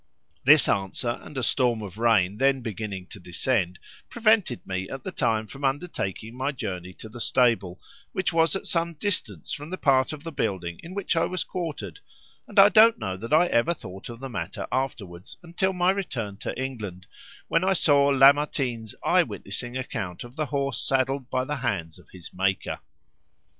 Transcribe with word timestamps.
This 0.43 0.67
answer, 0.67 1.19
and 1.21 1.37
a 1.37 1.43
storm 1.43 1.83
of 1.83 1.99
rain 1.99 2.37
then 2.39 2.61
beginning 2.61 3.05
to 3.11 3.19
descend, 3.19 3.77
prevented 4.09 4.65
me 4.65 4.89
at 4.89 5.03
the 5.03 5.11
time 5.11 5.45
from 5.45 5.63
undertaking 5.63 6.35
my 6.35 6.51
journey 6.51 6.91
to 6.93 7.07
the 7.07 7.21
stable, 7.21 7.79
which 8.11 8.33
was 8.33 8.55
at 8.55 8.65
some 8.65 8.95
distance 8.95 9.53
from 9.53 9.69
the 9.69 9.77
part 9.77 10.11
of 10.11 10.23
the 10.23 10.31
building 10.31 10.79
in 10.81 10.95
which 10.95 11.15
I 11.15 11.25
was 11.25 11.43
quartered, 11.43 11.99
and 12.47 12.57
I 12.57 12.69
don't 12.69 12.97
know 12.97 13.15
that 13.15 13.31
I 13.31 13.45
ever 13.49 13.75
thought 13.75 14.09
of 14.09 14.19
the 14.19 14.27
matter 14.27 14.65
afterwards 14.71 15.37
until 15.43 15.71
my 15.71 15.91
return 15.91 16.37
to 16.37 16.59
England, 16.59 17.05
when 17.47 17.63
I 17.63 17.73
saw 17.73 18.07
Lamartine's 18.09 18.95
eye 19.03 19.21
witnessing 19.21 19.77
account 19.77 20.23
of 20.23 20.35
the 20.35 20.47
horse 20.47 20.81
saddled 20.81 21.29
by 21.29 21.45
the 21.45 21.57
hands 21.57 21.99
of 21.99 22.09
his 22.09 22.33
Maker! 22.33 22.79